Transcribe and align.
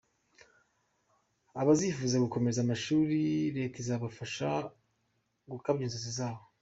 Abazifuza 1.61 2.23
gukomeza 2.25 2.59
amashuri 2.61 3.19
leta 3.57 3.75
izabafasha 3.83 4.49
gukabya 5.51 5.83
inzozi 5.85 6.11
zabo. 6.17 6.41